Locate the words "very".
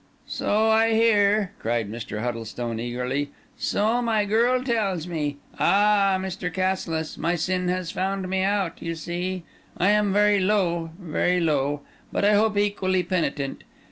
10.11-10.39, 10.99-11.39